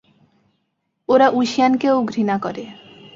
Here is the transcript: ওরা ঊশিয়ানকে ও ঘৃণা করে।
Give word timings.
ওরা 1.09 1.27
ঊশিয়ানকে 1.29 1.87
ও 1.91 1.97
ঘৃণা 2.05 2.35
করে। 2.37 2.63